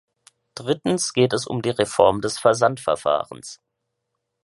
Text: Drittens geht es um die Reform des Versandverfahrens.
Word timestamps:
Drittens 0.55 1.13
geht 1.13 1.31
es 1.31 1.45
um 1.45 1.61
die 1.61 1.69
Reform 1.69 2.21
des 2.21 2.39
Versandverfahrens. 2.39 3.59